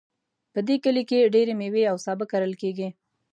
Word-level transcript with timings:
په 0.53 0.59
دې 0.67 0.75
کلي 0.83 1.03
کې 1.09 1.31
ډیری 1.33 1.53
میوې 1.59 1.83
او 1.91 1.97
سابه 2.05 2.25
کرل 2.31 2.53
کیږي 2.61 2.89